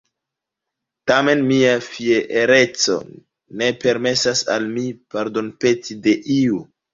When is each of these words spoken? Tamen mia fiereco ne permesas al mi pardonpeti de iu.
Tamen 1.09 1.43
mia 1.51 1.73
fiereco 1.87 2.95
ne 3.61 3.69
permesas 3.85 4.43
al 4.57 4.67
mi 4.79 4.87
pardonpeti 5.17 5.99
de 6.09 6.17
iu. 6.41 6.61